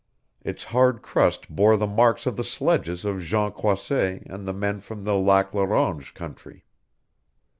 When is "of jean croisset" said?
3.05-4.23